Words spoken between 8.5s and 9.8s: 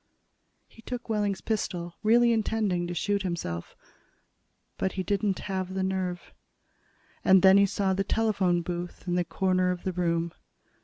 booth in the corner